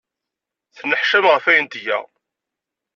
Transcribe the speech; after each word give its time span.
Tenneḥcam 0.75 1.25
ɣef 1.29 1.45
wayen 1.47 1.65
tga. 1.73 1.99